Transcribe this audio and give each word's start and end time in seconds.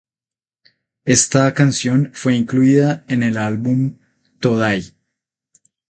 Esta 1.05 1.53
canción 1.53 2.09
fue 2.15 2.35
incluida 2.35 3.05
en 3.07 3.21
el 3.21 3.37
álbum 3.37 3.99
"Today! 4.39 4.95